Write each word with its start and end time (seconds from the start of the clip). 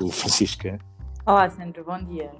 o 0.00 0.10
Francisca. 0.10 0.78
Olá, 1.24 1.48
Sandro, 1.48 1.84
bom 1.84 2.02
dia. 2.04 2.30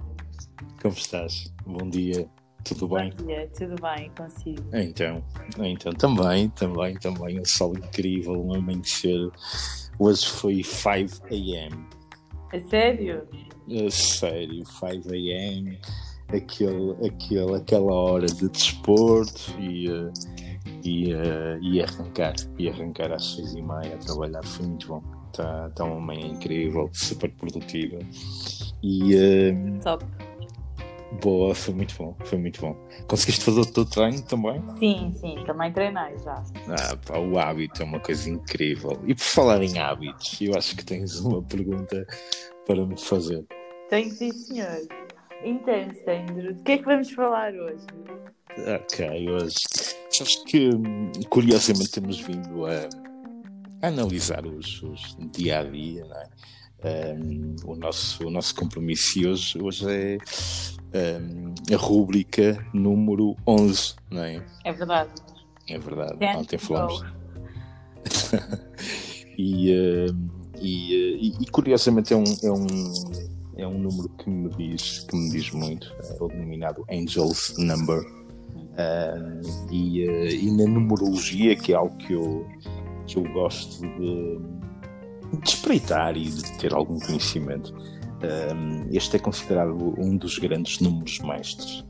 Como 0.81 0.93
estás? 0.93 1.53
Bom 1.65 1.89
dia, 1.89 2.29
tudo 2.63 2.87
bem? 2.87 3.11
Bom 3.17 3.25
dia, 3.25 3.49
tudo 3.57 3.75
bem 3.81 4.11
consigo? 4.17 4.63
Então, 4.73 5.23
então 5.59 5.91
também, 5.93 6.49
também, 6.49 6.95
também, 6.95 7.39
um 7.39 7.45
sol 7.45 7.75
incrível, 7.77 8.33
um 8.33 8.53
amanhecer. 8.53 9.29
Hoje 9.99 10.27
foi 10.27 10.63
5 10.63 11.25
a.m. 11.31 11.87
É 12.53 12.59
sério? 12.59 13.27
É 13.69 13.89
sério, 13.89 14.65
5 14.65 15.13
a.m. 15.13 15.79
Aquele, 16.29 17.07
aquele, 17.07 17.55
aquela 17.55 17.93
hora 17.93 18.27
de 18.27 18.49
desporto 18.49 19.59
e, 19.59 19.89
uh, 19.89 20.11
e, 20.83 21.13
uh, 21.13 21.61
e 21.61 21.81
arrancar, 21.81 22.35
e 22.57 22.69
arrancar 22.69 23.13
às 23.13 23.33
seis 23.33 23.53
e 23.53 23.61
meia 23.61 23.95
a 23.95 23.97
trabalhar 23.97 24.43
foi 24.43 24.67
muito 24.67 24.87
bom. 24.87 25.16
Está 25.37 25.69
tá 25.69 25.83
uma 25.83 25.99
manhã 25.99 26.25
incrível, 26.29 26.89
super 26.91 27.29
produtiva. 27.29 27.99
E 28.81 29.15
uh, 29.15 29.79
Top. 29.83 30.03
boa, 31.21 31.53
foi 31.53 31.75
muito 31.75 31.93
bom, 31.95 32.15
foi 32.25 32.39
muito 32.39 32.59
bom. 32.59 32.75
Conseguiste 33.07 33.45
fazer 33.45 33.59
o 33.59 33.65
teu 33.71 33.85
treino 33.85 34.19
também? 34.23 34.63
Sim, 34.79 35.13
sim, 35.13 35.43
também 35.45 35.71
treinei 35.71 36.17
já. 36.23 36.43
Ah, 36.69 36.97
pá, 37.05 37.19
o 37.19 37.37
hábito 37.37 37.83
é 37.83 37.85
uma 37.85 37.99
coisa 37.99 38.27
incrível. 38.27 38.99
E 39.05 39.13
por 39.13 39.21
falar 39.21 39.61
em 39.61 39.77
hábitos, 39.77 40.41
eu 40.41 40.57
acho 40.57 40.75
que 40.75 40.83
tens 40.83 41.19
uma 41.19 41.43
pergunta 41.43 42.03
para 42.65 42.83
me 42.83 42.99
fazer. 42.99 43.45
Tenho 43.91 44.09
sim, 44.09 44.31
senhor. 44.31 44.87
Então, 45.43 45.87
Sandro, 46.03 46.55
de 46.55 46.63
que 46.63 46.71
é 46.71 46.77
que 46.79 46.85
vamos 46.85 47.11
falar 47.11 47.53
hoje? 47.53 47.85
Ok, 48.75 49.29
hoje. 49.29 49.57
Sabes 50.09 50.35
que 50.47 50.69
hum, 50.69 51.11
curiosamente 51.29 51.91
temos 51.91 52.19
vindo 52.21 52.65
a 52.65 53.06
analisar 53.81 54.45
os, 54.45 54.81
os 54.83 55.17
dia 55.33 55.59
a 55.59 55.63
dia, 55.63 56.05
não 56.05 56.15
é? 56.17 56.27
Um, 57.19 57.55
o, 57.65 57.75
nosso, 57.75 58.27
o 58.27 58.29
nosso 58.29 58.53
compromisso 58.53 59.19
e 59.19 59.27
hoje, 59.27 59.59
hoje 59.61 59.85
é 59.89 61.19
um, 61.19 61.53
a 61.73 61.77
rúbrica 61.77 62.63
número 62.73 63.35
11, 63.47 63.95
não 64.11 64.23
é? 64.23 64.45
É 64.63 64.71
verdade. 64.71 65.09
É 65.67 65.77
verdade. 65.79 66.17
Dance 66.19 66.37
Ontem 66.37 66.57
falamos. 66.57 67.03
e, 69.37 69.71
eh, 69.71 70.05
e, 70.61 70.93
eh, 70.95 71.17
e- 71.19 71.35
e 71.41 71.45
curiosamente 71.47 72.13
é 72.13 72.17
um, 72.17 72.23
é, 72.43 72.51
um, 72.51 72.67
é 73.57 73.67
um 73.67 73.79
número 73.79 74.07
que 74.09 74.29
me 74.29 74.49
diz, 74.51 74.99
que 74.99 75.15
me 75.15 75.29
diz 75.31 75.51
muito, 75.51 75.93
é 75.99 76.23
o 76.23 76.27
denominado 76.27 76.85
Angel's 76.91 77.55
Number. 77.57 78.01
Um, 78.79 79.71
e, 79.71 80.03
eh, 80.03 80.31
e 80.35 80.51
na 80.51 80.65
numerologia, 80.65 81.55
que 81.55 81.73
é 81.73 81.75
algo 81.75 81.97
que 81.97 82.13
eu, 82.13 82.47
que 83.07 83.17
eu 83.17 83.23
gosto 83.33 83.81
de, 83.81 84.39
de 85.39 85.49
espreitar 85.49 86.15
e 86.15 86.25
de 86.25 86.57
ter 86.59 86.73
algum 86.73 86.99
conhecimento, 86.99 87.73
um, 87.73 88.87
este 88.91 89.15
é 89.15 89.19
considerado 89.19 89.95
um 89.97 90.17
dos 90.17 90.37
grandes 90.37 90.79
números 90.79 91.19
mestres. 91.19 91.85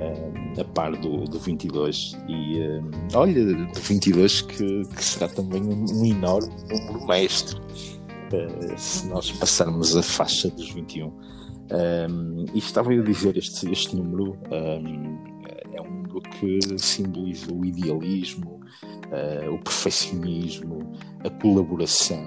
um, 0.00 0.60
a 0.60 0.64
par 0.64 0.92
do, 0.96 1.24
do 1.24 1.38
22 1.38 2.16
e 2.28 2.60
um, 2.60 2.90
olha, 3.14 3.44
do 3.44 3.80
22 3.80 4.42
que, 4.42 4.82
que 4.84 5.04
será 5.04 5.28
também 5.28 5.62
um, 5.62 6.04
enorme 6.04 6.52
número 6.68 7.06
mestre 7.06 7.58
uh, 7.60 8.78
se 8.78 9.06
nós 9.08 9.30
passarmos 9.32 9.96
a 9.96 10.02
faixa 10.02 10.48
dos 10.50 10.70
21 10.70 11.06
um, 11.06 12.44
e 12.52 12.58
estava 12.58 12.92
eu 12.92 13.02
a 13.02 13.04
dizer 13.04 13.36
este, 13.36 13.70
este 13.70 13.96
número 13.96 14.36
é 14.50 15.80
um 15.80 15.90
número 15.90 16.20
que 16.20 16.58
simboliza 16.78 17.52
o 17.52 17.64
idealismo 17.64 18.60
uh, 19.14 19.54
o 19.54 19.58
perfeccionismo 19.58 20.92
a 21.24 21.30
colaboração 21.30 22.24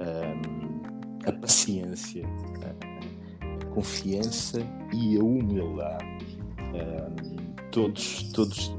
um, 0.00 0.80
a 1.26 1.32
paciência 1.32 2.24
a 2.62 3.64
confiança 3.74 4.60
e 4.92 5.18
a 5.18 5.22
humildade 5.22 6.38
um, 6.74 7.38
todos, 7.70 8.22
todos, 8.32 8.74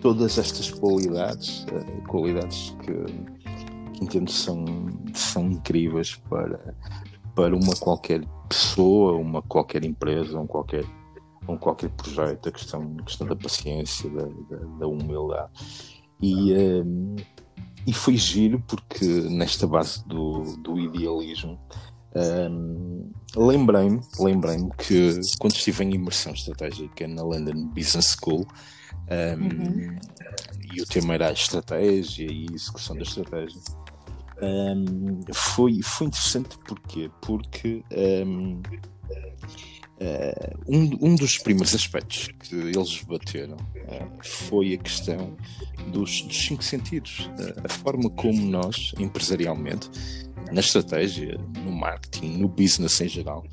todas 0.00 0.38
estas 0.38 0.70
qualidades, 0.70 1.64
uh, 1.64 2.08
qualidades 2.08 2.76
que, 2.80 3.92
que 3.92 4.04
entendo 4.04 4.30
são, 4.30 4.64
são 5.14 5.50
incríveis 5.50 6.16
para, 6.28 6.74
para 7.34 7.54
uma 7.54 7.74
qualquer 7.76 8.24
pessoa, 8.48 9.16
uma 9.16 9.42
qualquer 9.42 9.84
empresa, 9.84 10.38
um 10.38 10.46
qualquer, 10.46 10.84
um 11.48 11.56
qualquer 11.56 11.90
projeto, 11.90 12.48
a 12.48 12.52
questão, 12.52 12.96
a 12.98 13.02
questão 13.02 13.26
da 13.26 13.36
paciência, 13.36 14.08
da, 14.10 14.24
da, 14.24 14.64
da 14.78 14.86
humildade. 14.86 15.50
E, 16.22 16.54
um, 16.54 17.16
e 17.86 17.92
foi 17.92 18.16
giro 18.16 18.62
porque 18.66 19.04
nesta 19.04 19.66
base 19.66 20.06
do, 20.06 20.56
do 20.58 20.78
idealismo 20.78 21.58
um, 22.14 23.10
lembrei-me 23.36 24.00
lembrei 24.18 24.58
que 24.76 25.20
quando 25.38 25.54
estive 25.54 25.84
em 25.84 25.94
imersão 25.94 26.32
estratégica 26.32 27.06
na 27.08 27.22
London 27.22 27.68
Business 27.68 28.16
School 28.20 28.46
um, 29.10 29.42
Uhum. 29.42 29.96
e 30.72 30.82
o 30.82 30.86
tema 30.86 31.14
era 31.14 31.28
a 31.28 31.32
estratégia 31.32 32.30
e 32.30 32.46
a 32.50 32.54
execução 32.54 32.96
da 32.96 33.02
estratégia 33.02 33.60
um, 34.42 35.20
foi, 35.32 35.80
foi 35.82 36.06
interessante 36.08 36.58
porquê? 36.66 37.10
porque 37.20 37.84
um, 38.26 38.60
uh, 40.00 40.60
um, 40.66 41.10
um 41.10 41.14
dos 41.14 41.38
primeiros 41.38 41.74
aspectos 41.74 42.28
que 42.38 42.54
eles 42.54 43.02
bateram 43.02 43.56
uh, 43.56 44.18
foi 44.22 44.74
a 44.74 44.78
questão 44.78 45.36
dos, 45.88 46.22
dos 46.22 46.46
cinco 46.46 46.64
sentidos. 46.64 47.30
Uh, 47.38 47.60
a 47.64 47.68
forma 47.68 48.08
como 48.10 48.40
nós 48.40 48.92
empresarialmente 48.98 49.90
na 50.50 50.60
estratégia, 50.60 51.38
no 51.62 51.70
marketing, 51.70 52.38
no 52.38 52.48
business 52.48 53.00
em 53.00 53.08
geral, 53.08 53.44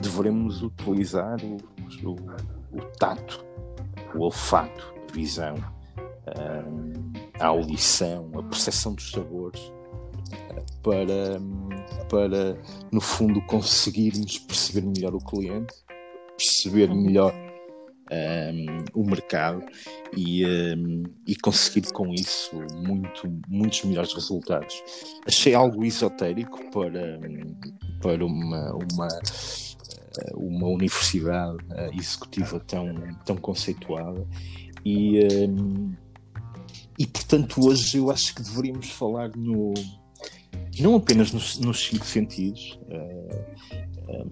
devemos 0.00 0.62
utilizar 0.62 1.38
o, 1.44 1.56
o, 2.04 2.78
o 2.78 2.80
tato, 2.98 3.44
o 4.14 4.20
olfato, 4.20 4.94
a 5.08 5.12
visão, 5.12 5.56
a 7.38 7.46
audição, 7.46 8.30
a 8.38 8.42
percepção 8.44 8.94
dos 8.94 9.10
sabores, 9.10 9.60
para, 10.82 11.40
para, 12.08 12.58
no 12.92 13.00
fundo, 13.00 13.42
conseguirmos 13.42 14.38
perceber 14.38 14.86
melhor 14.86 15.14
o 15.14 15.18
cliente, 15.18 15.74
perceber 16.36 16.94
melhor 16.94 17.34
hum, 18.12 18.84
o 18.94 19.04
mercado 19.04 19.64
e, 20.16 20.44
hum, 20.44 21.02
e 21.26 21.34
conseguir 21.36 21.92
com 21.92 22.12
isso 22.12 22.56
muito, 22.76 23.28
muitos 23.48 23.84
melhores 23.84 24.12
resultados. 24.12 24.82
Achei 25.26 25.54
algo 25.54 25.84
esotérico 25.84 26.70
para, 26.70 27.18
para 28.00 28.24
uma, 28.24 28.72
uma, 28.74 29.08
eh, 29.08 30.32
uma 30.34 30.68
universidade 30.68 31.58
eh, 31.72 31.90
executiva 31.94 32.60
tão, 32.60 32.86
tão 33.24 33.36
conceituada 33.36 34.26
e, 34.84 35.20
hum, 35.48 35.92
e 36.98 37.06
portanto 37.06 37.66
hoje 37.66 37.98
eu 37.98 38.10
acho 38.10 38.34
que 38.34 38.42
deveríamos 38.42 38.90
falar 38.90 39.30
no 39.36 39.74
não 40.78 40.96
apenas 40.96 41.32
nos, 41.32 41.58
nos 41.58 41.86
cinco 41.86 42.04
sentidos 42.06 42.78
eh, 42.88 43.44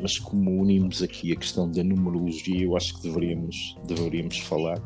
mas 0.01 0.19
como 0.19 0.61
unimos 0.61 1.03
aqui 1.03 1.33
a 1.33 1.37
questão 1.37 1.71
da 1.71 1.83
numerologia 1.83 2.65
eu 2.65 2.77
acho 2.77 2.95
que 2.95 3.09
deveríamos 3.09 3.77
deveríamos 3.87 4.39
falar 4.39 4.79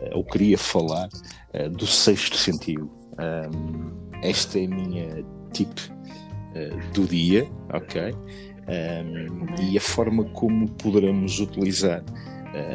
eh, 0.00 0.10
ou 0.14 0.24
queria 0.24 0.58
falar 0.58 1.08
eh, 1.52 1.68
do 1.68 1.86
sexto 1.86 2.36
sentido. 2.36 2.90
Esta 4.22 4.58
é 4.58 4.64
a 4.64 4.68
minha 4.68 5.24
tip 5.52 5.72
do 6.92 7.06
dia 7.06 7.48
ok? 7.72 8.12
E 9.60 9.76
a 9.76 9.80
forma 9.80 10.24
como 10.30 10.68
poderemos 10.72 11.38
utilizar 11.38 12.02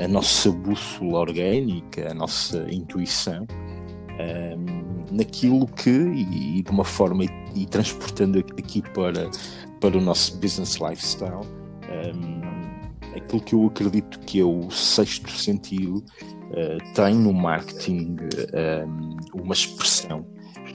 a 0.02 0.08
nossa 0.08 0.52
bússola 0.52 1.20
orgânica 1.20 2.10
a 2.10 2.14
nossa 2.14 2.66
intuição 2.72 3.46
naquilo 5.12 5.66
que, 5.68 5.90
e, 5.90 6.62
de 6.62 6.72
uma 6.72 6.84
forma, 6.84 7.26
e 7.56 7.66
transportando 7.66 8.40
aqui 8.40 8.82
para, 8.94 9.30
para 9.80 9.98
o 9.98 10.02
nosso 10.02 10.38
business 10.38 10.76
lifestyle, 10.76 11.46
um, 12.16 13.18
aquilo 13.18 13.42
que 13.42 13.54
eu 13.54 13.68
acredito 13.68 14.20
que 14.20 14.40
é 14.40 14.44
o 14.44 14.70
sexto 14.70 15.32
sentido, 15.32 15.98
uh, 15.98 16.94
tem 16.94 17.16
no 17.16 17.34
marketing 17.34 18.18
um, 18.86 19.42
uma 19.42 19.54
expressão 19.54 20.26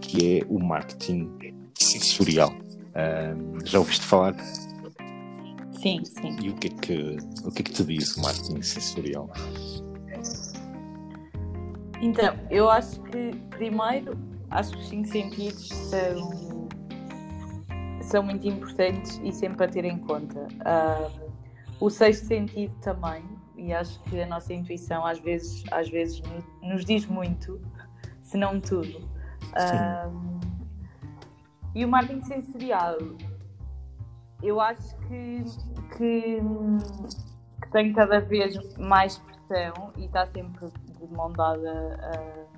que 0.00 0.38
é 0.38 0.46
o 0.48 0.58
marketing 0.58 1.30
sensorial. 1.74 2.52
Um, 2.94 3.64
já 3.64 3.78
ouviste 3.78 4.04
falar? 4.04 4.36
Sim, 5.80 6.02
sim. 6.04 6.36
E 6.40 6.50
o 6.50 6.54
que 6.54 6.68
é 6.68 6.70
que, 6.70 7.16
o 7.44 7.50
que, 7.50 7.62
é 7.62 7.64
que 7.64 7.72
te 7.72 7.84
diz 7.84 8.16
o 8.16 8.22
marketing 8.22 8.62
sensorial? 8.62 9.30
Então, 12.00 12.34
eu 12.50 12.70
acho 12.70 13.00
que, 13.02 13.32
primeiro, 13.50 14.16
acho 14.50 14.72
que 14.72 14.78
os 14.78 14.88
cinco 14.88 15.08
sentidos 15.08 15.68
são, 15.68 16.30
são 18.14 18.22
muito 18.22 18.46
importantes 18.46 19.20
e 19.24 19.32
sempre 19.32 19.64
a 19.64 19.68
ter 19.68 19.84
em 19.84 19.98
conta. 19.98 20.46
Ah, 20.64 21.10
o 21.80 21.90
sexto 21.90 22.26
sentido 22.26 22.72
também, 22.80 23.24
e 23.56 23.72
acho 23.72 24.00
que 24.04 24.22
a 24.22 24.26
nossa 24.26 24.54
intuição 24.54 25.04
às 25.04 25.18
vezes, 25.18 25.64
às 25.72 25.88
vezes 25.88 26.22
no- 26.22 26.68
nos 26.68 26.84
diz 26.84 27.06
muito, 27.06 27.60
se 28.22 28.36
não 28.36 28.60
tudo. 28.60 29.10
Ah, 29.52 30.08
e 31.74 31.84
o 31.84 31.88
marketing 31.88 32.22
sensorial 32.22 32.98
eu 34.40 34.60
acho 34.60 34.96
que, 35.08 35.44
que, 35.96 36.38
que, 37.62 37.68
tem 37.72 37.92
cada 37.92 38.20
vez 38.20 38.76
mais 38.76 39.18
pressão 39.18 39.92
e 39.96 40.04
está 40.04 40.24
sempre 40.26 40.68
de 41.00 41.06
mão 41.16 41.32
dada 41.32 41.98
uh, 42.16 42.53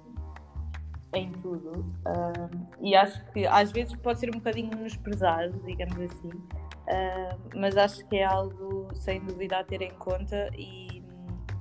em 1.17 1.33
tudo. 1.33 1.81
Uh, 2.07 2.67
e 2.81 2.95
acho 2.95 3.25
que 3.33 3.47
às 3.47 3.73
vezes 3.73 3.95
pode 3.97 4.21
ser 4.21 4.29
um 4.29 4.39
bocadinho 4.39 4.69
menosprezado, 4.69 5.61
digamos 5.65 5.99
assim, 5.99 6.29
uh, 6.29 7.39
mas 7.55 7.77
acho 7.77 8.07
que 8.07 8.17
é 8.17 8.25
algo 8.25 8.89
sem 8.95 9.21
dúvida 9.21 9.59
a 9.59 9.65
ter 9.65 9.83
em 9.83 9.95
conta 9.95 10.51
e, 10.57 11.03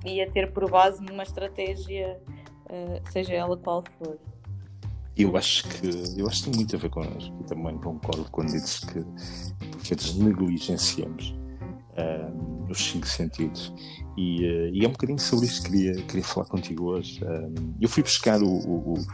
e 0.04 0.20
a 0.22 0.30
ter 0.30 0.52
por 0.52 0.70
base 0.70 1.02
numa 1.02 1.22
estratégia, 1.22 2.20
seja 3.10 3.32
ela 3.34 3.56
qual 3.56 3.84
for. 3.98 4.18
Eu 5.16 5.34
acho 5.34 5.66
que 5.68 6.20
eu 6.20 6.26
acho 6.26 6.44
que 6.44 6.50
tem 6.50 6.58
muito 6.58 6.76
a 6.76 6.78
ver 6.78 6.90
connosco 6.90 7.34
e 7.40 7.44
também 7.44 7.78
concordo 7.78 8.26
quando 8.30 8.48
dizes 8.48 8.80
que 8.80 9.02
por 9.02 9.80
vezes 9.80 10.14
negligenciamos 10.16 11.30
uh, 11.92 12.55
os 12.68 12.78
cinco 12.78 13.06
sentidos 13.06 13.72
e, 14.16 14.44
uh, 14.44 14.74
e, 14.74 14.84
é 14.84 14.88
um 14.88 14.92
bocadinho 14.92 15.18
sobre 15.18 15.46
isso 15.46 15.62
que 15.62 15.70
queria, 15.70 15.94
queria 16.02 16.24
falar 16.24 16.46
contigo 16.46 16.86
hoje. 16.86 17.22
Uh, 17.22 17.76
eu 17.80 17.88
fui 17.88 18.02
buscar 18.02 18.40
o, 18.42 18.48
o, 18.48 18.94
o 18.94 19.06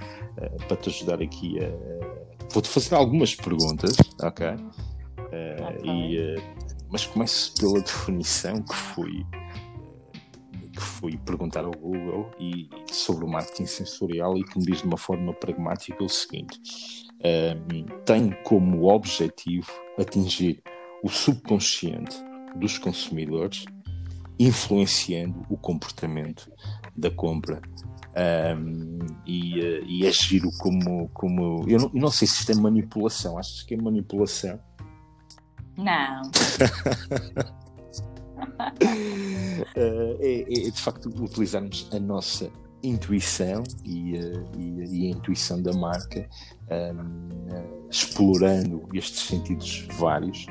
para 0.66 0.76
te 0.76 0.88
ajudar 0.88 1.20
aqui 1.20 1.58
a. 1.58 1.68
Vou-te 2.52 2.68
fazer 2.68 2.94
algumas 2.94 3.34
perguntas, 3.34 3.96
ok? 4.20 4.46
okay. 4.46 4.56
E, 5.84 6.36
mas 6.90 7.06
começo 7.06 7.54
pela 7.58 7.80
definição 7.80 8.62
que 8.62 8.74
fui 8.74 9.24
que 10.72 10.80
fui 10.80 11.16
perguntar 11.18 11.64
ao 11.64 11.70
Google 11.70 12.30
e, 12.40 12.68
sobre 12.90 13.24
o 13.24 13.28
marketing 13.28 13.66
sensorial 13.66 14.36
e 14.38 14.44
que 14.44 14.58
me 14.58 14.64
diz 14.64 14.78
de 14.78 14.86
uma 14.86 14.96
forma 14.96 15.32
pragmática 15.34 16.02
o 16.02 16.08
seguinte: 16.08 16.58
uh, 17.18 18.02
tem 18.04 18.30
como 18.44 18.88
objetivo 18.88 19.70
atingir 19.98 20.62
o 21.02 21.08
subconsciente 21.08 22.16
dos 22.56 22.78
consumidores, 22.78 23.64
influenciando 24.38 25.44
o 25.48 25.56
comportamento 25.56 26.50
da 26.96 27.10
compra. 27.10 27.60
Um, 28.14 28.98
e, 29.26 29.58
uh, 29.58 29.84
e 29.86 30.06
agir 30.06 30.42
como, 30.58 31.08
como 31.14 31.64
eu 31.66 31.78
não, 31.80 31.90
não, 31.94 32.10
sei 32.10 32.28
se 32.28 32.40
isto 32.40 32.52
é 32.52 32.54
manipulação, 32.54 33.38
achas 33.38 33.62
que 33.62 33.72
é 33.72 33.76
manipulação? 33.78 34.60
Não. 35.78 36.20
uh, 39.74 40.18
é, 40.20 40.42
é, 40.42 40.70
de 40.70 40.80
facto 40.80 41.08
utilizarmos 41.08 41.88
a 41.90 41.98
nossa 41.98 42.50
intuição 42.82 43.62
e, 43.82 44.16
uh, 44.16 44.50
e, 44.58 45.04
e, 45.04 45.06
a 45.06 45.10
intuição 45.10 45.62
da 45.62 45.72
marca, 45.72 46.28
um, 46.70 47.00
uh, 47.50 47.88
explorando 47.90 48.86
estes 48.92 49.22
sentidos 49.22 49.86
vários. 49.98 50.46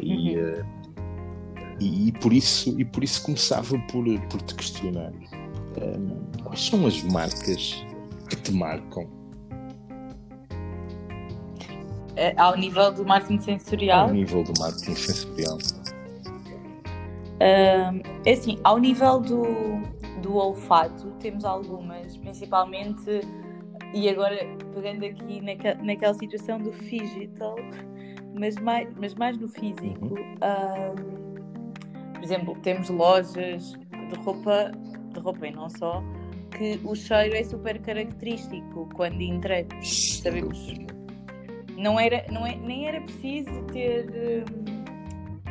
E, 0.00 0.36
uhum. 0.36 0.81
E, 1.80 2.08
e, 2.08 2.12
por 2.12 2.32
isso, 2.32 2.78
e 2.80 2.84
por 2.84 3.02
isso 3.02 3.22
começava 3.22 3.78
por, 3.90 4.04
por 4.28 4.42
te 4.42 4.54
questionar 4.54 5.12
um, 5.80 6.42
quais 6.44 6.66
são 6.66 6.86
as 6.86 7.02
marcas 7.02 7.84
que 8.28 8.36
te 8.36 8.52
marcam 8.52 9.08
ao 12.36 12.56
nível 12.56 12.92
do 12.92 13.04
marketing 13.04 13.40
sensorial? 13.40 14.08
Ao 14.08 14.12
nível 14.12 14.44
do 14.44 14.52
marketing 14.58 14.94
sensorial. 14.94 15.58
Uh, 17.42 18.00
é 18.24 18.32
assim, 18.32 18.58
ao 18.62 18.78
nível 18.78 19.18
do, 19.20 19.42
do 20.20 20.36
olfato, 20.36 21.10
temos 21.18 21.44
algumas, 21.44 22.16
principalmente, 22.18 23.20
e 23.94 24.08
agora 24.08 24.36
pegando 24.74 25.04
aqui 25.04 25.40
naquela, 25.40 25.82
naquela 25.82 26.14
situação 26.14 26.58
do 26.58 26.70
digital, 26.70 27.56
mas 28.38 28.54
mais, 28.56 28.88
mas 28.96 29.14
mais 29.14 29.36
no 29.38 29.48
físico. 29.48 30.14
Uh, 30.14 31.21
por 32.22 32.26
exemplo, 32.26 32.56
temos 32.62 32.88
lojas 32.88 33.72
de 33.72 34.14
roupa, 34.24 34.70
de 35.12 35.18
roupa 35.18 35.44
e 35.44 35.50
não 35.50 35.68
só, 35.68 36.00
que 36.56 36.80
o 36.84 36.94
cheiro 36.94 37.34
é 37.34 37.42
super 37.42 37.82
característico 37.82 38.88
quando 38.94 39.20
entramos. 39.20 40.20
Sabemos. 40.22 40.68
Não 41.76 41.98
era, 41.98 42.24
não 42.30 42.46
é, 42.46 42.54
nem 42.54 42.86
era 42.86 43.00
preciso 43.00 43.50
ter, 43.72 44.44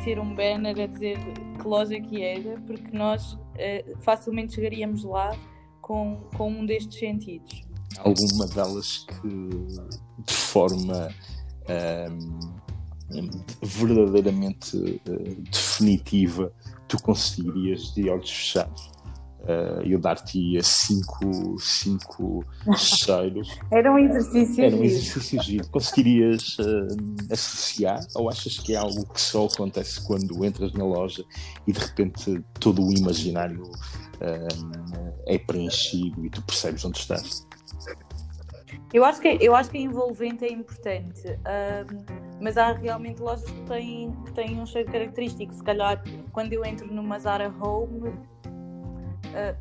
ter 0.02 0.18
um 0.18 0.34
banner 0.34 0.80
a 0.80 0.86
dizer 0.86 1.18
que 1.60 1.68
loja 1.68 2.00
que 2.00 2.22
era, 2.22 2.58
porque 2.66 2.96
nós 2.96 3.34
uh, 3.34 3.98
facilmente 4.00 4.54
chegaríamos 4.54 5.04
lá 5.04 5.36
com, 5.82 6.22
com 6.38 6.50
um 6.50 6.64
destes 6.64 6.98
sentidos. 6.98 7.60
Alguma 7.98 8.46
delas 8.46 9.04
que 9.20 9.28
de 10.24 10.32
forma 10.32 11.08
um, 11.68 11.70
ehm, 11.70 12.62
verdadeiramente 13.62 14.76
uh, 14.76 15.42
definitiva 15.50 16.52
tu 16.88 17.00
conseguirias 17.02 17.94
de 17.94 18.08
olhos 18.08 18.30
fechados 18.30 18.92
uh, 19.42 19.82
eu 19.84 19.98
dar-te 19.98 20.58
cinco, 20.62 21.58
cinco 21.60 22.44
cheiros. 22.76 23.48
Era 23.70 23.92
um 23.92 23.98
exercício 23.98 24.64
Era 24.64 24.76
um 24.76 24.82
exercício 24.82 25.42
giro. 25.42 25.68
Conseguirias 25.68 26.58
uh, 26.58 27.32
associar 27.32 28.00
ou 28.14 28.28
achas 28.28 28.58
que 28.58 28.74
é 28.74 28.76
algo 28.76 29.06
que 29.06 29.20
só 29.20 29.46
acontece 29.46 30.02
quando 30.04 30.44
entras 30.44 30.72
na 30.72 30.84
loja 30.84 31.24
e 31.66 31.72
de 31.72 31.78
repente 31.78 32.42
todo 32.58 32.84
o 32.84 32.92
imaginário 32.92 33.62
uh, 33.62 35.12
é 35.26 35.38
preenchido 35.38 36.24
e 36.24 36.30
tu 36.30 36.42
percebes 36.42 36.84
onde 36.84 36.98
estás? 36.98 37.46
Eu 38.92 39.04
acho 39.04 39.20
que, 39.20 39.38
eu 39.40 39.54
acho 39.54 39.70
que 39.70 39.78
a 39.78 39.80
envolvente 39.80 40.44
é 40.44 40.52
importante, 40.52 41.22
mas 42.40 42.58
há 42.58 42.72
realmente 42.72 43.22
lojas 43.22 43.50
que 43.50 43.62
têm, 43.62 44.12
que 44.26 44.32
têm 44.32 44.60
um 44.60 44.66
cheiro 44.66 44.90
característico. 44.90 45.52
Se 45.54 45.62
calhar, 45.62 46.02
quando 46.32 46.52
eu 46.52 46.64
entro 46.64 46.92
numa 46.92 47.18
Zara 47.18 47.52
Home, 47.60 48.12
Uh, 49.32 49.56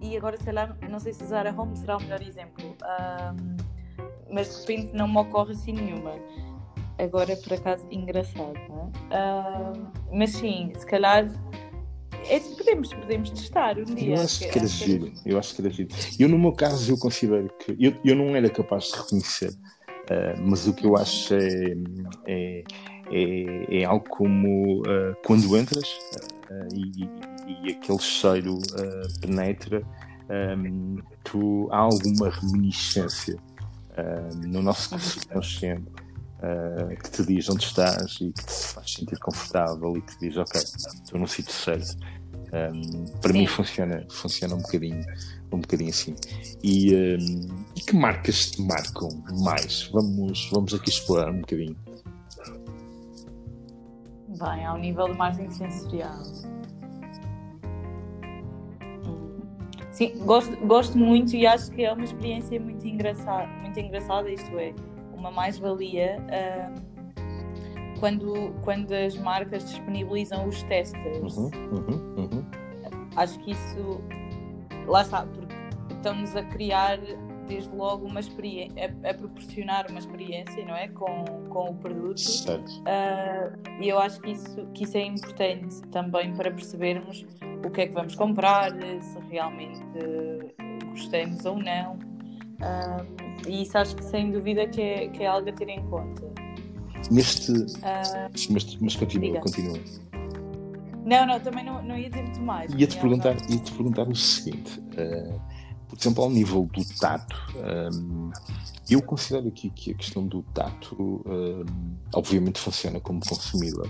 e 0.00 0.16
agora, 0.16 0.36
sei 0.38 0.52
lá, 0.52 0.76
não 0.88 0.98
sei 0.98 1.12
se 1.12 1.24
Zara 1.24 1.54
Home 1.56 1.76
será 1.76 1.96
o 1.96 2.02
melhor 2.02 2.22
exemplo, 2.22 2.76
uh, 2.82 3.56
mas 4.30 4.52
de 4.52 4.60
repente 4.60 4.94
não 4.94 5.06
me 5.06 5.18
ocorre 5.18 5.52
assim 5.52 5.72
nenhuma. 5.72 6.14
Agora, 6.98 7.36
por 7.36 7.52
acaso, 7.52 7.86
engraçado, 7.90 8.58
não 8.68 8.90
é? 9.10 9.72
Uh, 9.72 9.90
mas 10.12 10.30
sim, 10.30 10.72
se 10.74 10.86
calhar. 10.86 11.26
É, 12.28 12.40
podemos, 12.40 12.92
podemos 12.92 13.30
testar 13.30 13.78
um 13.78 13.84
dia. 13.84 14.16
Eu 14.16 14.22
acho 14.22 14.38
que, 14.40 14.58
era 14.58 14.66
giro. 14.66 15.12
Eu 15.24 15.38
acho 15.38 15.54
que 15.54 15.62
era 15.62 15.70
giro. 15.70 15.88
Eu, 16.18 16.28
no 16.28 16.38
meu 16.38 16.52
caso, 16.52 16.92
eu 16.92 16.98
considero 16.98 17.50
que. 17.58 17.76
Eu, 17.78 17.94
eu 18.04 18.16
não 18.16 18.34
era 18.36 18.48
capaz 18.48 18.84
de 18.84 18.96
reconhecer, 18.96 19.54
mas 20.44 20.66
o 20.66 20.74
que 20.74 20.86
eu 20.86 20.96
acho 20.96 21.34
é, 21.34 21.74
é, 22.26 22.64
é, 23.10 23.80
é 23.80 23.84
algo 23.84 24.08
como 24.08 24.82
quando 25.24 25.56
entras 25.56 25.88
e 26.74 27.08
e 27.50 27.72
aquele 27.72 27.98
cheiro 27.98 28.58
uh, 28.58 29.20
penetra, 29.20 29.82
um, 30.28 30.32
ehm, 30.32 31.02
tu, 31.24 31.68
há 31.70 31.78
alguma 31.78 32.30
reminiscência 32.30 33.36
uh, 33.36 34.46
no 34.46 34.62
nosso 34.62 34.96
subconsciente 34.98 35.86
uh, 36.40 36.96
que 36.96 37.10
te 37.10 37.24
diz 37.24 37.48
onde 37.48 37.64
estás 37.64 38.14
e 38.20 38.32
que 38.32 38.44
te 38.44 38.52
faz 38.52 38.92
sentir 38.92 39.18
confortável 39.18 39.96
e 39.96 40.02
que 40.02 40.18
te 40.18 40.28
diz, 40.28 40.36
ok, 40.36 40.60
estou 40.60 41.20
no 41.20 41.28
sítio 41.28 41.52
certo. 41.52 41.96
Um, 42.52 42.56
ehm, 42.56 43.04
para 43.20 43.32
Sim. 43.32 43.38
mim 43.38 43.46
funciona, 43.46 44.06
funciona 44.10 44.54
um 44.54 44.58
bocadinho, 44.58 45.04
um 45.52 45.60
bocadinho 45.60 45.90
assim. 45.90 46.16
E, 46.62 46.94
um, 46.94 46.98
ehm, 46.98 47.46
e 47.76 47.80
que 47.80 47.94
marcas 47.94 48.50
te 48.50 48.62
marcam 48.62 49.08
mais? 49.44 49.88
Vamos, 49.92 50.50
vamos 50.52 50.74
aqui 50.74 50.90
explorar 50.90 51.30
um 51.30 51.40
bocadinho. 51.40 51.76
Bem, 54.28 54.64
ao 54.64 54.78
nível 54.78 55.08
do 55.08 55.14
marketing 55.14 55.50
sensorial. 55.50 56.22
Sim, 59.92 60.18
gosto, 60.24 60.56
gosto 60.66 60.96
muito 60.96 61.36
e 61.36 61.46
acho 61.46 61.70
que 61.72 61.84
é 61.84 61.92
uma 61.92 62.04
experiência 62.04 62.58
muito 62.58 62.86
engraçada, 62.86 63.46
muito 63.60 63.78
engraçada 63.78 64.30
isto 64.30 64.58
é, 64.58 64.72
uma 65.20 65.30
mais-valia 65.30 66.18
uh, 66.18 68.00
quando, 68.00 68.54
quando 68.62 68.92
as 68.92 69.16
marcas 69.16 69.64
disponibilizam 69.70 70.48
os 70.48 70.62
testers. 70.64 71.36
Uhum, 71.36 71.50
uhum, 71.72 72.14
uhum. 72.16 72.46
Acho 73.14 73.38
que 73.40 73.52
isso, 73.52 74.00
lá 74.86 75.02
está, 75.02 75.26
porque 75.26 75.54
estão-nos 75.94 76.34
a 76.34 76.42
criar 76.44 76.98
desde 77.46 77.74
logo 77.74 78.06
uma 78.06 78.20
experiência, 78.20 78.94
a, 79.04 79.10
a, 79.10 79.14
proporcionar 79.14 79.90
uma 79.90 79.98
experiência, 79.98 80.64
não 80.64 80.74
é? 80.74 80.88
Com, 80.88 81.24
com 81.50 81.70
o 81.70 81.74
produto. 81.74 82.20
Uh, 82.20 83.82
e 83.82 83.88
eu 83.88 83.98
acho 83.98 84.20
que 84.20 84.30
isso, 84.30 84.66
que 84.72 84.84
isso 84.84 84.96
é 84.96 85.04
importante 85.04 85.82
também 85.90 86.32
para 86.32 86.50
percebermos 86.50 87.26
o 87.64 87.70
que 87.70 87.82
é 87.82 87.86
que 87.88 87.92
vamos 87.92 88.14
comprar, 88.14 88.70
se 88.70 89.18
realmente 89.28 89.80
gostamos 90.90 91.44
ou 91.44 91.58
não. 91.58 91.94
Uh, 92.60 93.19
e 93.46 93.62
isso 93.62 93.76
acho 93.78 93.96
que 93.96 94.04
sem 94.04 94.30
dúvida 94.30 94.66
que 94.66 94.80
é, 94.80 95.08
que 95.08 95.22
é 95.22 95.26
algo 95.26 95.48
a 95.48 95.52
ter 95.52 95.68
em 95.68 95.82
conta. 95.88 96.30
Neste. 97.10 97.52
Uh, 97.52 98.30
mas, 98.50 98.76
mas 98.80 98.96
continua, 98.96 99.40
continua. 99.40 99.78
Não, 101.04 101.26
não, 101.26 101.40
também 101.40 101.64
não, 101.64 101.82
não 101.82 101.96
ia 101.96 102.10
dizer 102.10 102.22
muito 102.22 102.40
mais. 102.40 102.72
Ia-te 102.74 102.98
perguntar, 102.98 103.36
ia 103.50 103.58
-te 103.58 103.72
perguntar 103.72 104.08
o 104.08 104.14
seguinte: 104.14 104.78
uh, 104.80 105.40
por 105.88 105.98
exemplo, 105.98 106.22
ao 106.22 106.30
nível 106.30 106.68
do 106.72 106.84
tato, 107.00 107.36
um, 107.92 108.30
eu 108.88 109.02
considero 109.02 109.48
aqui 109.48 109.70
que 109.70 109.90
a 109.90 109.94
questão 109.94 110.24
do 110.24 110.42
tato, 110.54 111.22
um, 111.26 111.64
obviamente, 112.14 112.60
funciona 112.60 113.00
como 113.00 113.20
consumidor, 113.20 113.88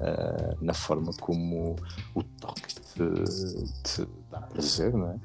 uh, 0.00 0.64
na 0.64 0.72
forma 0.72 1.12
como 1.20 1.76
o 2.14 2.22
toque 2.22 2.74
te, 2.74 4.04
te 4.04 4.08
dá 4.30 4.40
prazer, 4.40 4.94
não 4.94 5.10
é? 5.10 5.16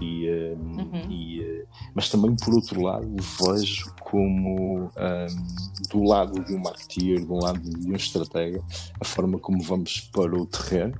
E, 0.00 0.30
um, 0.30 0.80
uhum. 0.80 1.10
e, 1.10 1.40
uh, 1.40 1.66
mas 1.94 2.08
também 2.08 2.34
por 2.36 2.54
outro 2.54 2.82
lado 2.82 3.14
vejo 3.44 3.94
como 4.00 4.84
um, 4.84 4.90
do 5.90 6.02
lado 6.04 6.42
de 6.44 6.54
um 6.54 6.62
marketeer, 6.62 7.24
do 7.24 7.34
lado 7.34 7.60
de 7.60 7.90
um 7.90 7.94
estratega, 7.94 8.62
a 9.00 9.04
forma 9.04 9.38
como 9.38 9.62
vamos 9.62 10.00
para 10.12 10.34
o 10.34 10.46
terreno 10.46 10.98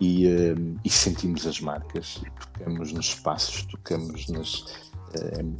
e, 0.00 0.28
um, 0.28 0.76
e 0.84 0.90
sentimos 0.90 1.46
as 1.46 1.60
marcas, 1.60 2.20
tocamos 2.52 2.92
nos 2.92 3.06
espaços, 3.06 3.62
tocamos 3.64 4.28
nas, 4.28 4.64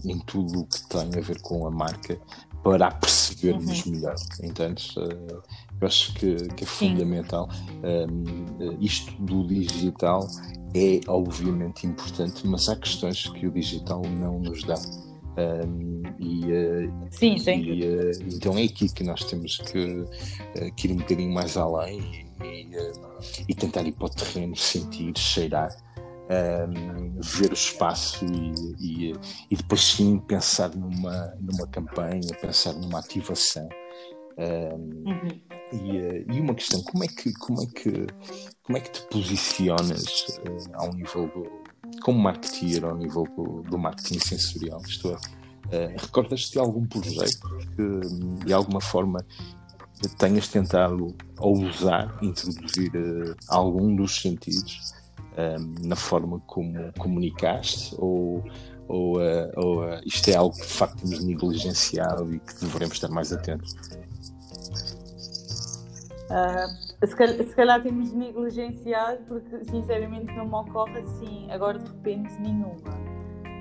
em 0.05 0.19
tudo 0.21 0.61
o 0.61 0.67
que 0.67 0.87
tem 0.89 1.09
a 1.17 1.21
ver 1.21 1.41
com 1.41 1.67
a 1.67 1.71
marca 1.71 2.19
para 2.63 2.91
percebermos 2.91 3.85
uhum. 3.85 3.93
melhor. 3.93 4.17
Entendes? 4.43 4.97
Uh, 4.97 5.43
eu 5.81 5.87
acho 5.87 6.15
que, 6.15 6.35
que 6.49 6.65
é 6.65 6.67
fundamental. 6.67 7.49
Um, 7.83 8.81
isto 8.81 9.13
do 9.23 9.47
digital 9.47 10.27
é 10.75 11.01
obviamente 11.07 11.87
importante, 11.87 12.47
mas 12.47 12.69
há 12.69 12.77
questões 12.77 13.29
que 13.29 13.47
o 13.47 13.51
digital 13.53 14.03
não 14.03 14.41
nos 14.41 14.65
dá. 14.65 14.75
Um, 15.37 16.03
e, 16.19 16.45
uh, 16.53 16.93
sim, 17.11 17.39
sim. 17.39 17.61
E, 17.61 17.85
uh, 17.85 18.11
então 18.33 18.57
é 18.57 18.63
aqui 18.63 18.93
que 18.93 19.03
nós 19.03 19.25
temos 19.25 19.59
que, 19.59 19.79
uh, 19.79 20.75
que 20.77 20.89
ir 20.89 20.93
um 20.93 20.97
bocadinho 20.97 21.33
mais 21.33 21.57
além 21.57 22.25
e, 22.43 22.69
e, 23.49 23.55
tentar 23.55 23.83
ir 23.83 23.93
para 23.93 24.07
o 24.07 24.11
terreno, 24.11 24.57
sentir, 24.57 25.13
cheirar, 25.17 25.77
um, 26.31 27.21
ver 27.21 27.51
o 27.51 27.55
espaço 27.55 28.25
e, 28.81 29.13
e, 29.51 29.57
depois 29.57 29.83
sim 29.83 30.19
pensar 30.19 30.71
numa, 30.75 31.35
numa 31.41 31.67
campanha, 31.67 32.21
pensar 32.41 32.73
numa 32.75 33.01
ativação. 33.01 33.69
Um, 34.37 35.09
uhum. 35.09 35.29
e, 35.73 35.99
uh, 35.99 36.33
e, 36.33 36.41
uma 36.41 36.55
questão, 36.55 36.83
como 36.83 37.05
é 37.05 37.07
que, 37.09 37.33
como 37.35 37.63
é 37.63 37.67
que, 37.67 38.07
como 38.65 38.79
é 38.79 38.81
que 38.81 38.91
te 38.91 39.01
posicionas 39.03 40.27
uh, 40.39 40.71
ao 40.75 40.93
nível 40.93 41.29
do, 41.29 41.63
como 42.03 42.19
marketeer, 42.19 42.85
ao 42.85 42.97
nível 42.97 43.25
do, 43.37 43.63
do 43.63 43.79
marketing 43.79 44.19
sensorial? 44.19 44.81
Isto 44.87 45.11
é, 45.71 45.87
uh, 45.87 45.93
recordas-te 45.97 46.53
de 46.53 46.59
algum 46.59 46.85
projeto 46.87 47.49
que 47.77 48.45
de 48.45 48.53
alguma 48.53 48.81
forma 48.81 49.25
tenhas 50.19 50.49
tentado 50.49 51.15
ousar 51.39 52.19
introduzir 52.21 52.91
algum 53.49 53.95
dos 53.95 54.21
sentidos 54.21 54.93
na 55.83 55.97
forma 55.97 56.39
como 56.41 56.93
comunicaste 56.99 57.95
ou 57.99 58.45
ou, 58.89 59.19
uh, 59.19 59.51
ou 59.57 59.85
uh, 59.85 60.01
isto 60.05 60.29
é 60.29 60.35
algo 60.35 60.55
que 60.55 60.63
de 60.63 60.73
facto 60.73 60.97
temos 60.99 61.25
negligenciado 61.25 62.35
e 62.35 62.39
que 62.39 62.55
devemos 62.61 62.95
estar 62.95 63.09
mais 63.09 63.33
atentos? 63.33 63.73
Uh, 66.31 66.84
se, 67.05 67.17
calhar, 67.17 67.37
se, 67.37 67.55
calhar, 67.55 67.83
temos 67.83 68.13
negligenciado 68.13 69.19
porque 69.27 69.65
sinceramente 69.65 70.33
não 70.35 70.47
me 70.47 70.55
ocorre 70.55 71.01
assim 71.01 71.51
agora 71.51 71.79
de 71.79 71.87
repente 71.87 72.33
nenhuma. 72.41 72.77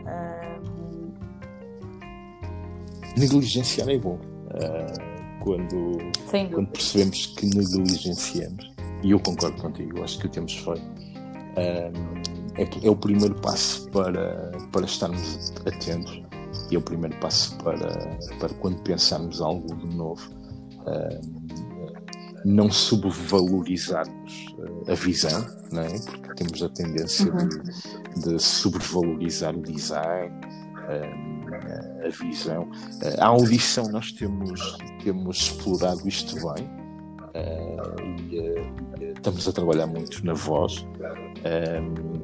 Uh... 0.05 1.13
Negligenciar 3.17 3.89
é 3.89 3.97
bom. 3.97 4.15
Uh, 4.15 5.13
quando, 5.43 5.97
quando 6.29 6.67
percebemos 6.67 7.25
que 7.27 7.45
negligenciamos, 7.47 8.73
e 9.03 9.11
eu 9.11 9.19
concordo 9.19 9.61
contigo, 9.61 10.01
acho 10.03 10.17
que 10.19 10.27
o 10.27 10.29
temos 10.29 10.55
feito, 10.55 10.81
é, 11.57 11.91
é, 12.83 12.89
o 12.89 12.95
primeiro 12.95 13.35
passo 13.35 13.89
para, 13.89 14.51
para 14.71 14.85
estarmos 14.85 15.51
atentos 15.65 16.23
e 16.71 16.75
é 16.75 16.77
o 16.77 16.81
primeiro 16.81 17.15
passo 17.19 17.57
para, 17.57 18.17
para 18.39 18.53
quando 18.55 18.81
pensarmos 18.83 19.41
algo 19.41 19.75
de 19.75 19.95
novo 19.95 20.33
não 22.45 22.71
subvalorizarmos 22.71 24.55
uh, 24.57 24.91
a 24.91 24.95
visão, 24.95 25.45
não 25.71 25.81
é? 25.81 25.99
porque 25.99 26.35
temos 26.35 26.61
a 26.61 26.69
tendência 26.69 27.31
uhum. 27.31 27.47
de, 27.47 28.21
de, 28.21 28.39
sobrevalorizar 28.41 29.55
o 29.55 29.61
design, 29.61 30.33
uh, 30.87 32.05
a 32.05 32.09
visão. 32.09 32.63
Uh, 32.63 33.19
a 33.21 33.25
audição, 33.27 33.85
nós 33.89 34.11
temos, 34.11 34.77
temos 35.03 35.37
explorado 35.37 36.07
isto 36.07 36.35
bem 36.35 36.83
e 38.29 39.11
estamos 39.15 39.47
a 39.47 39.51
trabalhar 39.51 39.87
muito 39.87 40.23
na 40.23 40.33
voz, 40.33 40.85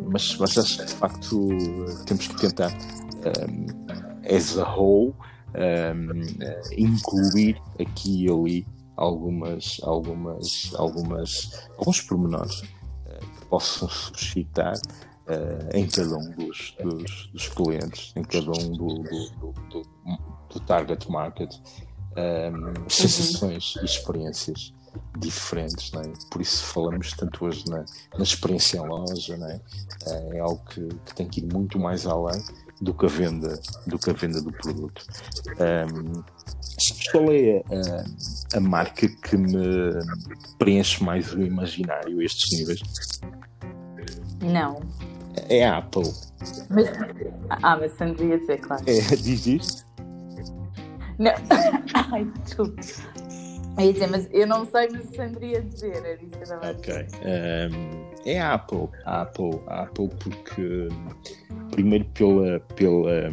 mas, 0.05 0.37
mas 0.37 0.55
acho 0.55 0.77
que 0.77 0.85
de 0.85 0.93
facto 0.93 1.47
temos 2.05 2.27
que 2.27 2.35
tentar, 2.35 2.71
as 4.31 4.55
a 4.55 4.75
whole, 4.75 5.15
incluir 6.77 7.59
aqui 7.79 8.25
e 8.25 8.29
ali 8.29 8.67
algumas, 8.99 9.79
algumas, 9.81 10.71
algumas, 10.75 11.69
alguns 11.77 12.01
pormenores 12.01 12.61
uh, 12.61 13.39
que 13.39 13.45
possam 13.45 13.87
suscitar 13.87 14.75
uh, 14.75 15.75
em 15.75 15.87
cada 15.87 16.17
um 16.17 16.31
dos, 16.31 16.75
dos, 16.83 17.29
dos, 17.31 17.47
clientes, 17.47 18.11
em 18.15 18.23
cada 18.23 18.51
um 18.51 18.71
do, 18.71 19.03
do, 19.03 19.53
do, 19.69 19.83
do 20.49 20.59
target 20.65 21.09
market, 21.09 21.55
um, 21.55 22.19
ehm, 22.19 22.89
sensações 22.89 23.75
e 23.81 23.85
experiências 23.85 24.73
diferentes, 25.17 25.91
é? 25.93 26.01
por 26.31 26.41
isso 26.41 26.63
falamos 26.65 27.13
tanto 27.13 27.45
hoje 27.45 27.63
na, 27.69 27.85
na 28.17 28.23
experiência 28.23 28.79
em 28.79 28.87
loja, 28.87 29.35
é? 29.35 29.61
Eh, 30.07 30.37
é 30.37 30.39
algo 30.39 30.61
que, 30.65 30.87
que, 31.05 31.15
tem 31.15 31.27
que 31.27 31.41
ir 31.41 31.53
muito 31.53 31.77
mais 31.77 32.07
além 32.07 32.43
do 32.81 32.91
que 32.93 33.05
a 33.05 33.09
venda 33.09 33.61
do, 33.85 33.99
que 33.99 34.09
a 34.09 34.13
venda 34.13 34.41
do 34.41 34.51
produto. 34.51 35.05
Um, 35.59 35.63
ehm, 35.63 36.23
qual 37.11 37.31
é 37.31 37.63
a, 38.53 38.57
a, 38.57 38.59
marca 38.59 39.07
que 39.07 39.37
me 39.37 39.91
preenche 40.57 41.03
mais 41.03 41.33
o 41.33 41.41
imaginário 41.41 42.19
a 42.19 42.23
estes 42.23 42.57
níveis? 42.57 42.81
Não. 44.41 44.81
É 45.49 45.65
a 45.65 45.77
Apple. 45.77 46.11
Mas, 46.69 46.87
ah, 47.49 47.77
mas 47.77 47.91
Sandra 47.93 48.23
ia 48.23 48.39
dizer, 48.39 48.59
claro. 48.59 48.83
É, 48.87 49.15
diz 49.15 49.47
isto? 49.47 49.85
Não. 51.17 51.33
Ai. 52.11 52.27
Eu 53.77 53.93
dizer, 53.93 54.07
mas 54.07 54.27
eu 54.31 54.47
não 54.47 54.65
sei, 54.65 54.89
mas 54.91 55.05
Sandra 55.15 55.45
ia 55.45 55.61
dizer. 55.61 55.95
Era 55.95 56.13
isso 56.13 56.37
que 56.37 56.51
eu 56.51 56.71
Ok. 56.71 57.07
Um, 57.23 58.09
é 58.25 58.39
a 58.39 58.53
Apple. 58.53 58.89
A 59.05 59.21
Apple, 59.21 59.61
a 59.67 59.83
Apple 59.83 60.09
porque 60.19 60.87
primeiro 61.71 62.05
pela, 62.05 62.59
pela, 62.75 63.31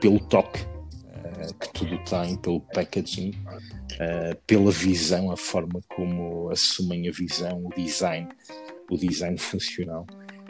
pelo 0.00 0.20
toque 0.28 0.64
que 1.54 1.72
tudo 1.72 1.98
tem, 2.04 2.36
pelo 2.36 2.60
packaging, 2.60 3.30
uh, 3.30 4.36
pela 4.46 4.70
visão, 4.70 5.30
a 5.30 5.36
forma 5.36 5.80
como 5.88 6.50
assumem 6.50 7.08
a 7.08 7.12
visão, 7.12 7.64
o 7.66 7.70
design, 7.74 8.28
o 8.90 8.96
design 8.96 9.36
funcional. 9.38 10.06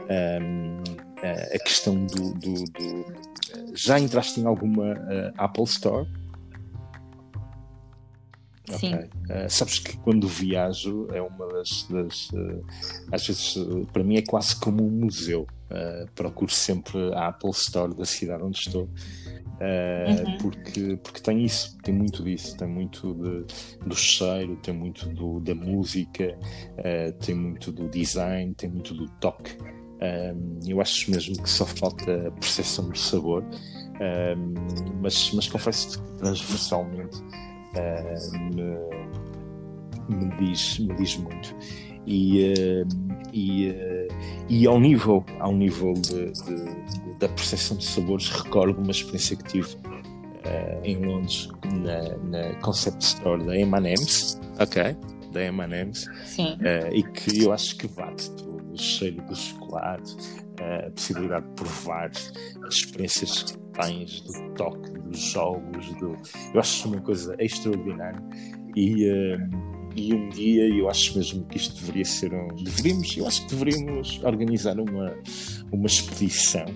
Um, 0.09 0.77
uh, 0.79 1.55
a 1.55 1.59
questão 1.59 2.07
do, 2.07 2.35
do, 2.35 2.55
do, 2.65 3.15
Já 3.75 3.99
entraste 3.99 4.41
em 4.41 4.47
alguma 4.47 4.95
Apple 5.37 5.65
Store? 5.65 6.07
Sim. 8.75 8.95
Okay. 8.95 9.09
Uh, 9.31 9.49
sabes 9.49 9.79
que 9.79 9.97
quando 9.99 10.27
viajo 10.27 11.07
é 11.13 11.23
uma 11.23 11.47
das. 11.49 11.87
das 11.89 12.31
uh, 12.31 12.65
às 13.13 13.27
vezes, 13.27 13.57
uh, 13.57 13.87
para 13.93 14.03
mim, 14.03 14.17
é 14.17 14.23
quase 14.23 14.57
como 14.57 14.85
um 14.85 14.91
museu. 14.91 15.47
procuro 16.15 16.51
sempre 16.51 17.13
a 17.15 17.29
Apple 17.29 17.51
Store 17.51 17.95
da 17.95 18.05
cidade 18.05 18.43
onde 18.43 18.59
estou, 18.59 18.89
uhum. 19.61 20.39
porque, 20.39 20.99
porque 21.03 21.21
tem 21.21 21.45
isso, 21.45 21.77
tem 21.83 21.95
muito 21.95 22.23
disso, 22.23 22.57
tem 22.57 22.69
muito 22.69 23.15
de, 23.15 23.87
do 23.87 23.97
cheiro, 23.97 24.57
tem 24.57 24.75
muito 24.75 25.09
do, 25.09 25.41
da 25.41 25.55
música, 25.55 26.39
tem 27.25 27.35
muito 27.35 27.73
do 27.73 27.89
design, 27.89 28.55
tem 28.55 28.69
muito 28.69 28.95
do 28.95 29.09
toque. 29.21 29.57
Um, 29.97 30.59
eu 30.67 30.81
acho 30.81 31.11
mesmo 31.11 31.43
que 31.43 31.49
só 31.49 31.65
falta 31.65 32.29
a 32.29 32.31
percepção 32.33 32.91
do 32.91 32.99
sabor, 32.99 33.43
um, 33.43 34.55
mas, 35.01 35.33
mas 35.33 35.49
confesso 35.49 36.03
que 36.03 36.19
transversalmente 36.19 37.17
me, 38.55 40.17
me, 40.17 40.37
diz, 40.37 40.79
me 40.79 40.95
diz 40.97 41.17
muito. 41.17 41.57
E, 42.07 42.53
e, 43.33 43.75
e 44.49 44.67
ao 44.67 44.79
nível, 44.79 45.25
ao 45.41 45.53
nível 45.53 45.93
de, 45.95 46.31
de, 46.33 47.06
da 47.19 47.29
percepção 47.29 47.77
de 47.77 47.85
sabores, 47.85 48.29
recordo 48.29 48.81
uma 48.81 48.91
experiência 48.91 49.37
que 49.37 49.45
tive 49.45 49.75
uh, 49.75 50.85
em 50.85 50.97
Londres 51.05 51.49
na, 51.65 52.17
na 52.19 52.55
Concept 52.61 53.03
Store 53.03 53.43
da 53.45 53.57
M&M's, 53.57 54.41
ok? 54.59 54.97
Da 55.33 55.43
M&M's, 55.45 56.07
uh, 56.07 56.93
e 56.93 57.03
que 57.03 57.45
eu 57.45 57.53
acho 57.53 57.77
que 57.77 57.89
bate 57.89 58.31
tudo, 58.33 58.73
o 58.73 58.79
cheiro 58.79 59.23
do 59.23 59.35
chocolate, 59.35 60.17
a 60.61 60.91
possibilidade 60.91 61.47
de 61.47 61.55
provar 61.55 62.11
as 62.67 62.75
experiências 62.75 63.43
que 63.43 63.59
tens 63.81 64.21
do 64.21 64.55
toque, 64.55 64.91
dos 64.91 65.19
jogos, 65.19 65.89
do... 65.95 66.17
eu 66.55 66.61
acho 66.61 66.89
uma 66.89 67.01
coisa 67.01 67.35
extraordinária 67.39 68.23
e, 68.75 69.11
uh, 69.11 69.77
e 69.97 70.15
um 70.15 70.29
dia 70.29 70.69
eu 70.69 70.89
acho 70.91 71.17
mesmo 71.17 71.45
que 71.47 71.57
isto 71.57 71.75
deveria 71.81 72.05
ser 72.05 72.33
um. 72.35 72.49
Deveríamos, 72.49 73.17
eu 73.17 73.27
acho 73.27 73.47
que 73.47 73.55
deveríamos 73.55 74.23
organizar 74.23 74.79
uma, 74.79 75.15
uma 75.73 75.87
expedição 75.87 76.67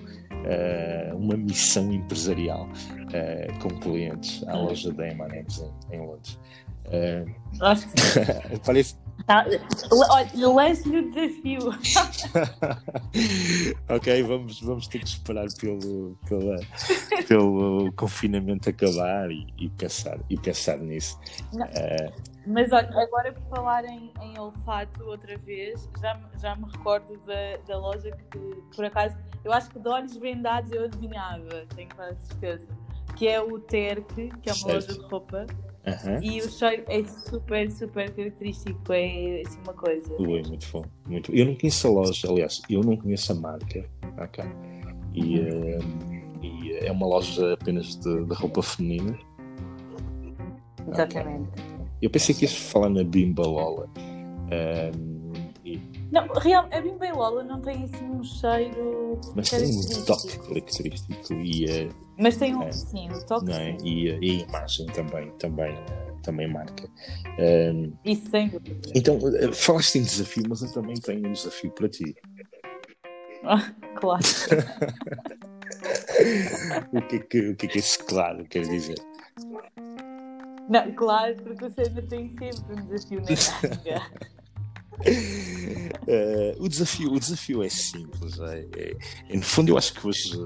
uh, 0.41 1.17
uma 1.17 1.35
missão 1.35 1.91
empresarial 1.91 2.67
uh, 2.67 3.59
com 3.59 3.69
clientes 3.79 4.43
à 4.47 4.57
loja 4.57 4.91
da 4.91 5.07
M&M's 5.07 5.63
em, 5.91 5.95
em 5.95 5.99
Londres. 5.99 6.39
Uh, 6.87 7.63
Acho 7.63 7.87
que 7.87 8.59
parece, 8.65 8.97
Tá, 9.25 9.45
lance-lhe 10.35 10.97
o 10.97 11.11
desafio. 11.11 11.69
ok, 13.89 14.23
vamos, 14.23 14.61
vamos 14.61 14.87
ter 14.87 14.99
que 14.99 15.07
esperar 15.07 15.47
pelo, 15.59 16.17
pela, 16.27 16.57
pelo 17.27 17.91
confinamento 17.93 18.69
acabar 18.69 19.31
e, 19.31 19.47
e, 19.57 19.69
pensar, 19.69 20.19
e 20.29 20.37
pensar 20.37 20.77
nisso. 20.77 21.19
Uh, 21.53 22.11
mas 22.47 22.71
olha, 22.71 22.89
agora 22.99 23.33
por 23.33 23.43
falar 23.55 23.85
em, 23.85 24.11
em, 24.21 24.39
olfato 24.39 25.03
outra 25.03 25.37
vez, 25.37 25.87
já, 26.01 26.19
já 26.39 26.55
me 26.55 26.65
recordo 26.71 27.17
da, 27.25 27.57
da 27.67 27.77
loja 27.77 28.11
que, 28.11 28.39
por 28.75 28.85
acaso, 28.85 29.15
eu 29.43 29.51
acho 29.51 29.69
que 29.69 29.79
de 29.79 29.87
olhos 29.87 30.15
vendados 30.17 30.71
eu 30.71 30.85
adivinhava, 30.85 31.65
tenho 31.75 31.89
quase 31.95 32.19
certeza, 32.27 32.67
que 33.15 33.27
é 33.27 33.41
o 33.41 33.59
Terque, 33.59 34.29
que 34.41 34.49
é 34.49 34.53
uma 34.53 34.59
certo. 34.59 34.73
loja 34.73 34.93
de 34.93 35.07
roupa 35.07 35.45
Uhum. 35.85 36.21
E 36.21 36.41
o 36.41 36.49
cheiro 36.49 36.83
é 36.87 37.03
super, 37.03 37.71
super 37.71 38.11
característico. 38.11 38.93
É 38.93 39.41
assim 39.45 39.59
uma 39.63 39.73
coisa. 39.73 40.13
Ui, 40.19 40.43
muito 40.43 40.67
bom. 40.71 40.85
Muito... 41.07 41.33
Eu 41.33 41.45
não 41.45 41.55
conheço 41.55 41.87
a 41.87 41.91
loja, 41.91 42.29
aliás, 42.29 42.61
eu 42.69 42.81
não 42.81 42.95
conheço 42.95 43.31
a 43.31 43.35
marca. 43.35 43.85
Okay? 44.23 44.45
E, 45.13 45.39
uhum. 45.39 45.79
uh, 45.79 46.45
e 46.45 46.73
é 46.85 46.91
uma 46.91 47.07
loja 47.07 47.53
apenas 47.53 47.95
de, 47.95 48.25
de 48.25 48.33
roupa 48.33 48.61
feminina. 48.61 49.17
Exatamente. 50.87 51.49
Okay. 51.49 51.71
Eu 52.01 52.09
pensei 52.09 52.33
que 52.33 52.45
ia 52.45 52.49
falar 52.49 52.89
na 52.89 53.03
Bimba 53.03 53.45
Lola. 53.45 53.87
Um, 53.97 55.10
e... 55.73 55.81
Não, 56.11 56.27
real, 56.27 56.67
a 56.71 56.81
Bimba 56.81 57.11
Lola 57.13 57.43
não 57.43 57.61
tem 57.61 57.83
assim 57.83 58.05
um 58.05 58.23
cheiro. 58.23 59.19
Mas 59.35 59.49
tem 59.49 59.65
um 59.65 60.05
toque 60.05 60.39
característico 60.39 61.33
e. 61.33 61.65
Uh, 61.65 61.89
mas 62.17 62.37
tem 62.37 62.55
um, 62.55 62.63
é, 62.63 62.71
sim, 62.71 63.09
o 63.09 63.25
toque. 63.25 63.51
É? 63.51 63.75
E, 63.83 64.09
e, 64.09 64.43
a 64.43 64.47
imagem 64.47 64.85
também, 64.87 65.29
também, 65.39 65.75
também 66.21 66.47
marca. 66.47 66.87
Um, 67.39 67.93
Isso 68.05 68.29
sem 68.29 68.49
dúvida. 68.49 68.91
Então, 68.93 69.17
eh, 69.37 69.51
falaste 69.53 69.97
em 69.97 70.03
desafio, 70.03 70.43
mas 70.47 70.61
eu 70.61 70.71
também 70.71 70.93
tenho 70.95 71.27
um 71.27 71.31
desafio 71.31 71.71
para 71.71 71.89
ti. 71.89 72.15
Ah, 73.43 73.73
claro. 73.95 74.23
o, 76.93 77.01
que 77.01 77.15
é 77.15 77.19
que, 77.19 77.49
o 77.49 77.55
que 77.55 77.65
é 77.65 77.69
que 77.69 77.79
esse 77.79 77.97
claro 77.99 78.45
quer 78.45 78.67
dizer? 78.67 79.01
Não, 80.69 80.91
claro, 80.93 81.35
porque 81.43 81.69
você 81.69 81.81
ainda 81.81 82.01
tem 82.03 82.29
sempre 82.37 82.81
um 82.81 82.85
desafio 82.85 83.21
na 83.21 83.27
manga. 83.63 84.31
Uh, 85.01 86.55
o, 86.63 86.67
desafio, 86.67 87.13
o 87.13 87.19
desafio 87.19 87.63
é 87.63 87.69
simples. 87.69 88.39
É, 88.39 88.95
é, 89.29 89.35
no 89.35 89.41
fundo, 89.41 89.69
eu 89.69 89.77
acho 89.77 89.93
que 89.93 90.07
hoje 90.07 90.37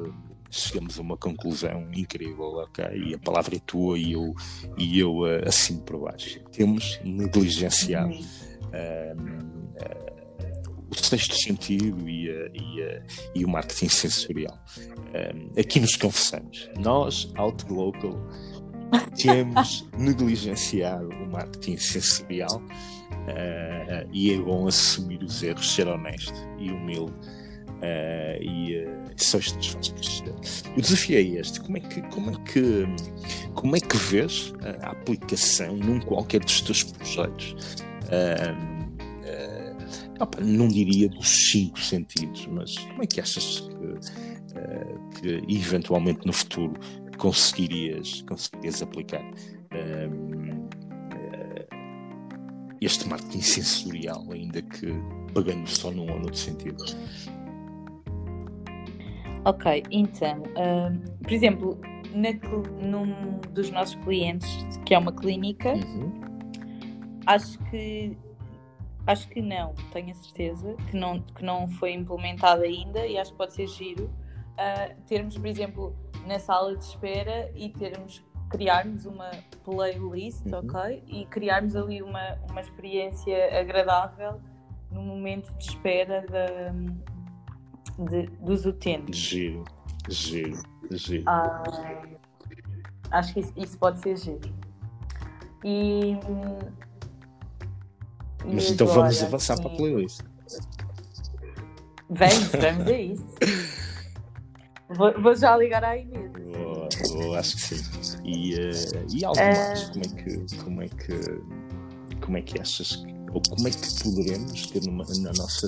chegamos 0.49 0.97
a 0.97 1.01
uma 1.01 1.17
conclusão 1.17 1.89
incrível, 1.93 2.55
ok? 2.55 2.85
E 2.93 3.13
a 3.13 3.19
palavra 3.19 3.55
é 3.55 3.59
tua 3.59 3.97
e 3.97 4.13
eu, 4.13 4.33
e 4.77 4.99
eu 4.99 5.19
uh, 5.19 5.47
assino 5.47 5.81
por 5.81 5.99
baixo. 5.99 6.39
Temos 6.51 6.99
negligenciado 7.03 8.13
uh, 8.13 9.45
o 10.89 10.95
sexto 10.95 11.35
sentido 11.35 12.07
e, 12.07 12.29
e, 12.53 13.01
e, 13.35 13.45
o 13.45 13.49
marketing 13.49 13.89
sensorial. 13.89 14.57
aqui 15.59 15.79
nos 15.79 15.97
confessamos. 15.97 16.69
Nós, 16.77 17.31
Out 17.35 17.65
Local, 17.69 18.15
temos 19.21 19.87
negligenciado 19.97 21.09
o 21.09 21.31
marketing 21.31 21.77
sensorial 21.77 22.61
uh, 23.27 24.09
e 24.11 24.33
é 24.33 24.37
bom 24.37 24.67
assumir 24.67 25.21
os 25.23 25.43
erros, 25.43 25.73
ser 25.73 25.87
honesto 25.87 26.33
e 26.57 26.71
humilde 26.71 27.13
Uh, 27.75 28.41
e 28.41 28.77
uh, 28.77 29.03
só 29.17 29.37
isto 29.37 29.57
nos 29.57 29.67
faz 29.67 29.89
crescer. 29.89 30.33
O 30.77 30.81
desafio 30.81 31.17
é 31.17 31.21
este: 31.21 31.59
como 31.59 31.77
é 31.77 31.79
que, 31.81 32.01
como 32.03 32.31
é 32.31 32.33
que, 32.45 32.85
como 33.53 33.75
é 33.75 33.79
que 33.79 33.97
vês 33.97 34.53
a 34.81 34.91
aplicação 34.91 35.75
num 35.75 35.99
qualquer 35.99 36.39
dos 36.39 36.61
teus 36.61 36.83
projetos? 36.83 37.55
Opa, 40.19 40.39
não 40.39 40.69
diria 40.69 41.09
dos 41.09 41.27
cinco 41.51 41.79
sentidos, 41.79 42.47
mas 42.47 42.77
como 42.77 43.03
é 43.03 43.05
que 43.05 43.19
achas 43.19 43.59
que, 43.59 45.19
que 45.19 45.53
eventualmente 45.53 46.25
no 46.25 46.31
futuro 46.31 46.73
conseguirias, 47.17 48.21
conseguirias 48.21 48.81
aplicar? 48.81 49.25
Este 52.81 53.07
marketing 53.07 53.41
sensorial, 53.41 54.25
ainda 54.31 54.61
que 54.61 54.87
pagando 55.33 55.67
só 55.67 55.91
num 55.91 56.09
ou 56.11 56.19
noutro 56.19 56.37
sentido. 56.37 56.83
Ok, 59.45 59.83
então, 59.91 60.39
uh, 60.39 61.21
por 61.21 61.31
exemplo, 61.31 61.79
na, 62.13 62.31
num 62.81 63.39
dos 63.51 63.69
nossos 63.69 63.95
clientes, 63.95 64.49
que 64.85 64.93
é 64.93 64.97
uma 64.97 65.11
clínica, 65.11 65.73
uhum. 65.73 66.11
acho 67.27 67.59
que 67.69 68.17
acho 69.05 69.29
que 69.29 69.41
não, 69.41 69.75
tenho 69.93 70.11
a 70.11 70.15
certeza 70.15 70.75
que 70.89 70.97
não, 70.97 71.21
que 71.21 71.45
não 71.45 71.67
foi 71.67 71.93
implementado 71.93 72.63
ainda 72.63 73.05
e 73.05 73.19
acho 73.19 73.31
que 73.31 73.37
pode 73.37 73.53
ser 73.53 73.67
giro 73.67 74.05
uh, 74.05 74.95
termos, 75.05 75.37
por 75.37 75.45
exemplo, 75.45 75.95
na 76.25 76.39
sala 76.39 76.75
de 76.75 76.83
espera 76.83 77.51
e 77.55 77.69
termos 77.69 78.24
criarmos 78.49 79.05
uma 79.05 79.31
playlist, 79.63 80.45
uhum. 80.45 80.59
ok? 80.59 81.03
E 81.07 81.25
criarmos 81.25 81.75
ali 81.75 82.01
uma, 82.01 82.35
uma 82.49 82.61
experiência 82.61 83.59
agradável 83.59 84.39
no 84.91 85.01
momento 85.01 85.53
de 85.57 85.65
espera 85.65 86.25
da 86.27 86.73
de, 87.97 88.27
dos 88.39 88.65
utentes. 88.65 89.17
Giro, 89.17 89.63
giro, 90.09 90.59
giro. 90.91 91.23
Ah, 91.27 91.63
acho 93.11 93.33
que 93.33 93.39
isso, 93.39 93.53
isso, 93.55 93.77
pode 93.77 93.99
ser 93.99 94.17
giro. 94.17 94.53
E. 95.63 96.17
Mas 98.43 98.69
então 98.69 98.87
agora, 98.87 99.01
vamos 99.01 99.23
avançar 99.23 99.57
sim. 99.57 99.63
para 99.63 99.71
a 99.71 99.75
playlist. 99.75 100.21
Vamos, 102.09 102.47
vamos 102.49 102.87
a 102.87 102.97
isso. 102.97 103.25
vou, 104.89 105.21
vou, 105.21 105.35
já 105.35 105.57
ligar 105.57 105.83
à 105.83 105.97
Inês. 105.97 106.31
Boa, 106.33 106.89
boa, 107.13 107.39
acho 107.39 107.55
que 107.55 107.61
sim. 107.61 107.94
E, 108.23 108.55
uh, 108.55 109.05
e 109.13 109.25
algo 109.25 109.39
mais? 109.39 109.89
Como 109.89 110.03
é 110.03 110.07
que. 110.07 110.55
Como 110.63 110.81
é 110.81 110.87
que, 110.87 112.21
como 112.21 112.37
é 112.37 112.41
que 112.41 112.61
achas 112.61 112.97
que, 112.97 113.13
ou 113.33 113.41
como 113.49 113.67
é 113.67 113.71
que 113.71 114.03
poderemos 114.03 114.67
ter 114.67 114.83
numa, 114.83 115.05
na 115.05 115.31
nossa 115.33 115.67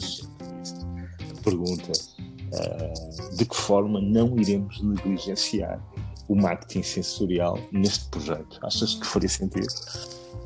pergunta 1.43 1.91
uh, 1.91 3.35
de 3.35 3.45
que 3.45 3.55
forma 3.55 4.01
não 4.01 4.37
iremos 4.37 4.81
negligenciar 4.81 5.81
o 6.27 6.35
marketing 6.35 6.83
sensorial 6.83 7.57
neste 7.71 8.09
projeto. 8.09 8.59
Achas 8.63 8.95
que 8.95 9.05
faria 9.05 9.29
sentido 9.29 9.67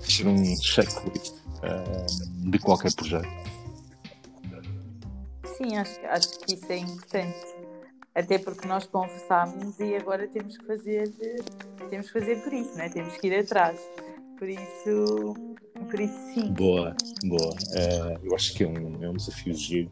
ser 0.02 0.28
um 0.28 0.56
checklist 0.62 1.34
uh, 1.64 2.50
de 2.50 2.60
qualquer 2.60 2.94
projeto? 2.94 3.28
Sim, 5.58 5.76
acho, 5.78 6.00
acho 6.08 6.40
que 6.40 6.54
isso 6.56 6.72
é 6.72 6.78
importante. 6.78 7.52
Até 8.14 8.38
porque 8.38 8.68
nós 8.68 8.86
conversámos 8.86 9.80
e 9.80 9.96
agora 9.96 10.28
temos 10.28 10.58
que 10.58 10.66
fazer 10.66 11.14
temos 11.92 12.08
que 12.08 12.20
fazer 12.20 12.42
por 12.42 12.54
isso, 12.54 12.76
né? 12.76 12.90
temos 12.90 13.18
que 13.18 13.28
ir 13.28 13.38
atrás. 13.38 13.78
Por 14.40 14.50
isso, 14.50 15.36
por 15.90 16.00
isso 16.00 16.18
sim. 16.34 16.52
Boa, 16.54 16.96
boa. 17.26 17.50
Uh, 17.52 18.20
eu 18.24 18.34
acho 18.34 18.56
que 18.56 18.64
é 18.64 18.68
um, 18.68 19.04
é 19.04 19.10
um 19.10 19.14
desafio 19.14 19.54
giro 19.54 19.92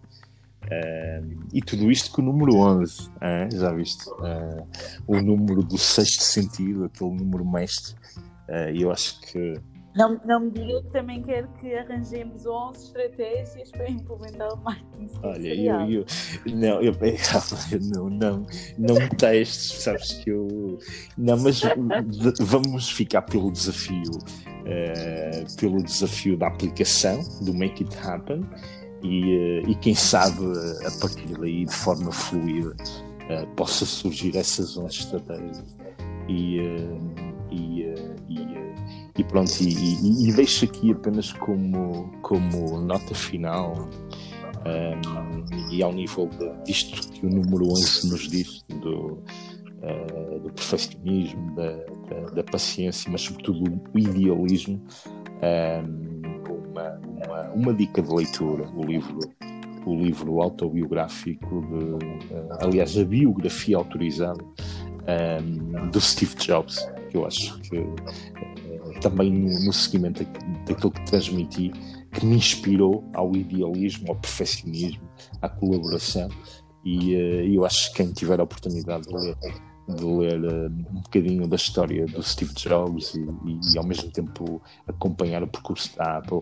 Uh, 0.66 1.48
e 1.54 1.62
tudo 1.62 1.90
isto 1.90 2.12
com 2.12 2.22
o 2.22 2.26
número 2.26 2.58
11, 2.58 3.08
uh, 3.08 3.10
já 3.50 3.72
viste? 3.72 4.04
O 5.08 5.20
número 5.20 5.64
do 5.64 5.78
sexto 5.78 6.22
sentido, 6.22 6.84
aquele 6.84 7.12
número 7.12 7.50
mestre. 7.50 7.96
E 8.74 8.82
eu 8.82 8.92
acho 8.92 9.22
que. 9.22 9.54
Não, 9.96 10.20
não 10.24 10.40
me 10.42 10.52
diga 10.52 10.82
que 10.84 10.90
também 10.92 11.22
quero 11.24 11.48
que 11.60 11.74
arranjemos 11.74 12.46
11 12.46 12.86
estratégias 12.86 13.72
para 13.72 13.90
implementar 13.90 14.54
o 14.54 14.58
marketing 14.58 15.10
Olha, 15.24 15.48
eu, 15.90 16.06
eu, 16.46 16.56
não, 16.56 16.82
eu, 16.82 16.94
não, 17.82 18.10
não, 18.10 18.46
não 18.78 19.10
testes, 19.18 19.82
sabes 19.82 20.14
que 20.14 20.30
eu. 20.30 20.78
Não, 21.18 21.38
mas 21.38 21.62
vamos 22.40 22.90
ficar 22.92 23.24
pelo 23.24 23.52
desafio, 23.52 24.12
pelo 25.60 25.84
desafio 25.84 26.38
da 26.38 26.48
aplicação, 26.48 27.20
do 27.42 27.54
Make 27.54 27.84
It 27.84 27.98
Happen 27.98 28.46
e, 29.04 29.36
eh, 29.36 29.64
e 29.68 29.76
quem 29.76 29.96
sabe 29.96 30.44
a 30.86 30.92
partir 31.00 31.38
daí 31.40 31.66
de 31.66 31.74
forma 31.74 32.12
fluida 32.12 32.76
uh, 33.30 33.48
possa 33.56 33.86
surgir 33.86 34.36
essas 34.36 34.78
11 34.78 35.00
estratégias 35.00 35.78
e, 36.28 36.60
uh, 36.60 37.02
e, 37.52 37.84
uh, 37.84 38.16
e, 39.20 39.24
pronto 39.24 39.52
e, 39.62 40.30
e, 40.30 40.34
deixo 40.34 40.66
aqui 40.66 40.92
apenas 40.92 41.32
como, 41.34 42.12
como 42.22 42.82
nota 42.82 43.14
final 43.14 43.90
um, 44.66 45.72
e 45.72 45.84
ao 45.84 45.92
nível 45.92 46.28
de, 46.28 46.64
disto 46.64 47.12
que 47.12 47.26
o 47.26 47.30
número 47.30 47.66
11 47.72 48.10
nos 48.10 48.30
diz 48.30 48.64
do, 48.70 49.22
do 50.44 50.50
perfeccionismo 50.54 51.56
da, 51.56 51.72
da, 52.10 52.32
da, 52.32 52.44
paciência 52.44 53.12
mas 53.12 53.22
sobretudo 53.22 53.82
o 53.94 54.00
idealismo 54.00 54.82
um, 55.42 56.20
uma, 56.70 57.00
uma, 57.26 57.50
uma 57.54 57.74
dica 57.74 58.02
de 58.02 58.14
leitura, 58.14 58.68
o 58.76 58.84
livro 58.84 59.20
o 59.86 59.96
livro 59.96 60.42
autobiográfico, 60.42 61.62
de, 61.62 62.34
uh, 62.36 62.58
aliás, 62.60 62.98
a 62.98 63.04
biografia 63.04 63.78
autorizada 63.78 64.44
um, 64.44 65.88
do 65.88 66.00
Steve 66.00 66.36
Jobs, 66.36 66.86
que 67.10 67.18
eu 67.18 67.26
acho 67.26 67.60
que 67.62 67.78
uh, 67.78 67.96
também 69.00 69.32
no, 69.32 69.66
no 69.66 69.74
seguimento 69.74 70.26
daquilo 70.66 70.92
que 70.92 71.06
transmiti, 71.06 71.72
que 72.12 72.26
me 72.26 72.36
inspirou 72.36 73.10
ao 73.14 73.36
idealismo, 73.36 74.10
ao 74.10 74.16
perfeccionismo, 74.16 75.08
à 75.42 75.50
colaboração. 75.50 76.30
E 76.84 77.16
uh, 77.16 77.54
eu 77.54 77.66
acho 77.66 77.92
que 77.92 77.98
quem 77.98 78.12
tiver 78.12 78.40
a 78.40 78.44
oportunidade 78.44 79.04
de 79.04 79.14
ler, 79.14 79.38
de 79.88 80.06
ler 80.06 80.44
uh, 80.44 80.66
um 80.68 81.02
bocadinho 81.02 81.48
da 81.48 81.56
história 81.56 82.06
do 82.06 82.24
Steve 82.24 82.54
Jobs 82.54 83.14
e, 83.16 83.22
e, 83.22 83.74
e, 83.74 83.78
ao 83.78 83.86
mesmo 83.86 84.10
tempo 84.12 84.62
acompanhar 84.88 85.44
o 85.44 85.48
percurso 85.48 85.96
da 85.98 86.18
Apple, 86.18 86.42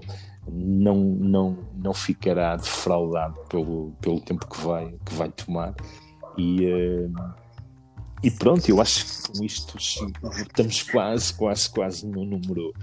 não, 0.49 0.95
não, 0.95 1.57
não 1.75 1.93
ficará 1.93 2.55
defraudado 2.55 3.39
pelo, 3.49 3.91
pelo 3.99 4.21
tempo 4.21 4.47
que 4.47 4.61
vai, 4.61 4.93
que 5.05 5.13
vai 5.13 5.29
tomar. 5.29 5.75
E, 6.37 6.65
uh, 6.65 7.11
e 8.23 8.31
pronto, 8.31 8.67
eu 8.69 8.81
acho 8.81 9.05
que 9.05 9.37
com 9.37 9.43
isto 9.43 9.77
estamos 9.77 10.83
quase, 10.83 11.33
quase, 11.33 11.69
quase 11.69 12.07
no 12.07 12.25
número, 12.25 12.73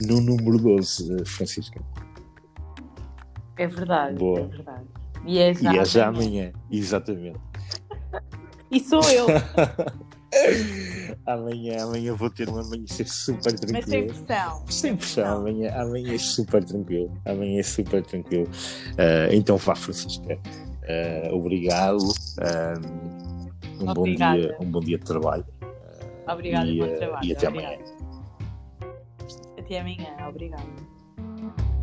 no 0.00 0.20
número 0.20 0.58
12, 0.58 1.24
Francisca. 1.24 1.80
É 3.56 3.66
verdade, 3.66 4.16
Boa. 4.16 4.40
é 4.40 4.46
verdade. 4.46 4.86
E 5.24 5.38
é 5.38 5.54
já, 5.54 5.72
e 5.72 5.78
é 5.78 5.84
já 5.84 6.08
amanhã, 6.08 6.52
exatamente. 6.70 7.38
e 8.70 8.80
sou 8.80 9.02
eu. 9.10 9.26
amanhã, 11.26 11.84
amanhã 11.84 12.14
vou 12.14 12.30
ter 12.30 12.48
um 12.48 12.58
amanhecer 12.58 13.06
super 13.06 13.52
tranquilo. 13.52 13.72
Mas 13.72 13.84
sem 13.84 14.06
pressão. 14.06 14.64
Sem 14.68 14.96
pressão, 14.96 15.38
amanhã, 15.38 15.72
amanhã 15.76 16.14
é 16.14 16.18
super 16.18 16.64
tranquilo. 16.64 17.12
Amanhã 17.24 17.60
é 17.60 17.62
super 17.62 18.02
tranquilo. 18.02 18.48
Uh, 18.92 19.32
então 19.32 19.56
vá, 19.56 19.74
Francisca. 19.74 20.34
Uh, 20.34 21.34
obrigado. 21.34 22.02
Uh, 22.02 23.11
um, 23.80 23.94
bom 23.94 24.04
dia, 24.04 24.56
um 24.60 24.70
bom 24.70 24.80
dia 24.80 24.98
de 24.98 25.04
trabalho. 25.04 25.44
Obrigada 26.26 26.68
e, 26.68 26.78
bom 26.78 26.94
trabalho. 26.96 27.26
E 27.26 27.32
até 27.32 27.48
Obrigada. 27.48 27.74
amanhã. 27.74 27.92
Até 29.58 29.80
amanhã, 29.80 30.28
obrigado. 30.28 31.81